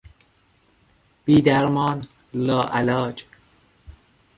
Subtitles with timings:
[1.25, 3.23] بیدرمان، لاعلاج